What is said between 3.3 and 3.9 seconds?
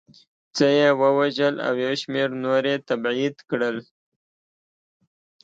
کړل